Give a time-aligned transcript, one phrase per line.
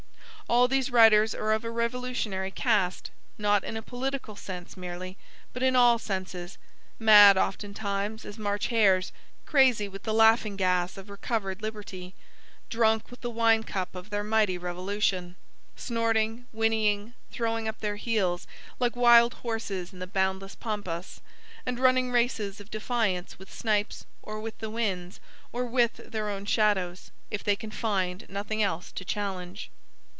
[0.49, 5.15] All these writers are of a revolutionary cast; not in a political sense merely,
[5.53, 6.57] but in all senses;
[6.99, 9.13] mad, oftentimes, as March hares;
[9.45, 12.15] crazy with the laughing gas of recovered liberty;
[12.69, 15.37] drunk with the wine cup of their mighty Revolution,
[15.77, 18.45] snorting, whinnying, throwing up their heels,
[18.77, 21.21] like wild horses in the boundless pampas,
[21.65, 25.21] and running races of defiance with snipes, or with the winds,
[25.53, 29.71] or with their own shadows, if they can find nothing else to challenge.